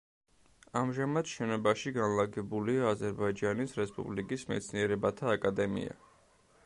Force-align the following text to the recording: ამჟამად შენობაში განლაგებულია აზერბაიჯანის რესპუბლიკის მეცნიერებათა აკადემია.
ამჟამად 0.79 1.27
შენობაში 1.33 1.93
განლაგებულია 1.97 2.87
აზერბაიჯანის 2.93 3.77
რესპუბლიკის 3.81 4.47
მეცნიერებათა 4.55 5.33
აკადემია. 5.37 5.99